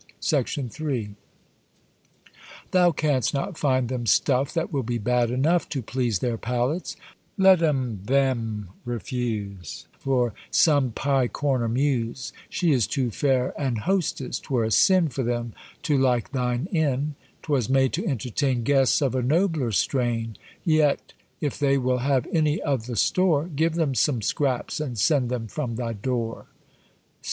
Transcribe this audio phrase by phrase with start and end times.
[0.33, 1.11] III.
[2.71, 6.95] Thou canst not find them stuff, That will be bad enough To please their palates:
[7.37, 14.39] let 'em them refuse, For some Pye corner muse; She is too fair an hostess,
[14.39, 15.53] 'twere a sin For them
[15.83, 17.13] to like thine Inn:
[17.43, 22.59] 'Twas made to entertain Guests of a nobler strain; Yet, if they will have any
[22.63, 26.47] of the store, Give them some scraps, and send them from thy dore.